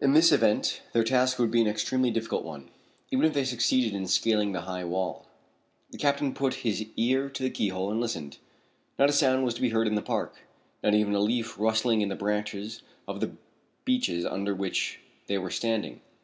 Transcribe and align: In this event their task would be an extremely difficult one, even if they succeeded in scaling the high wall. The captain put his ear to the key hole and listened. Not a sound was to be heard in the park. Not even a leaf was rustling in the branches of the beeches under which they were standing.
In 0.00 0.14
this 0.14 0.32
event 0.32 0.82
their 0.94 1.04
task 1.04 1.38
would 1.38 1.52
be 1.52 1.60
an 1.60 1.68
extremely 1.68 2.10
difficult 2.10 2.42
one, 2.42 2.70
even 3.12 3.24
if 3.24 3.34
they 3.34 3.44
succeeded 3.44 3.94
in 3.94 4.08
scaling 4.08 4.50
the 4.50 4.62
high 4.62 4.82
wall. 4.84 5.26
The 5.92 5.96
captain 5.98 6.34
put 6.34 6.54
his 6.66 6.84
ear 6.96 7.30
to 7.30 7.40
the 7.44 7.50
key 7.50 7.68
hole 7.68 7.92
and 7.92 8.00
listened. 8.00 8.38
Not 8.98 9.10
a 9.10 9.12
sound 9.12 9.44
was 9.44 9.54
to 9.54 9.60
be 9.62 9.68
heard 9.68 9.86
in 9.86 9.94
the 9.94 10.02
park. 10.02 10.40
Not 10.82 10.94
even 10.94 11.14
a 11.14 11.20
leaf 11.20 11.56
was 11.56 11.58
rustling 11.70 12.00
in 12.00 12.08
the 12.08 12.16
branches 12.16 12.82
of 13.06 13.20
the 13.20 13.30
beeches 13.84 14.26
under 14.26 14.56
which 14.56 14.98
they 15.28 15.38
were 15.38 15.50
standing. 15.50 16.00